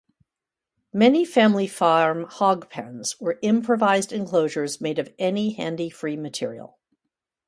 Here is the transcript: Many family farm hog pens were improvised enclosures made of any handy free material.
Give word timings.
Many 0.91 1.25
family 1.25 1.67
farm 1.67 2.23
hog 2.23 2.71
pens 2.71 3.17
were 3.19 3.37
improvised 3.43 4.11
enclosures 4.11 4.81
made 4.81 4.97
of 4.97 5.13
any 5.19 5.51
handy 5.51 5.91
free 5.91 6.17
material. 6.17 6.79